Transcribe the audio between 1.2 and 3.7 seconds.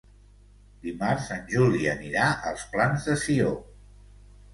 en Juli anirà als Plans de Sió.